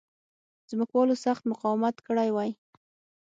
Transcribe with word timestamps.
ځمکوالو 0.71 1.15
سخت 1.25 1.43
مقاومت 1.51 1.95
کړی 2.07 2.29
وای. 2.31 2.51